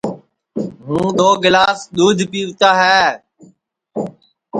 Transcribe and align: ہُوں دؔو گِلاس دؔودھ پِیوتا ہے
ہُوں 0.85 1.07
دؔو 1.17 1.31
گِلاس 1.43 1.79
دؔودھ 1.95 2.23
پِیوتا 2.31 2.69
ہے 2.81 3.01